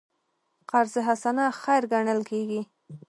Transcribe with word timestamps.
قرض 0.69 0.93
حسنه 1.07 1.45
خیر 1.61 1.83
ګڼل 1.93 2.19
کېږي. 2.29 2.61